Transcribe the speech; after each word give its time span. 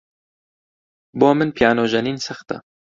بۆ 1.19 1.29
من 1.37 1.49
پیانۆ 1.57 1.83
ژەنین 1.91 2.17
سەختە. 2.25 2.57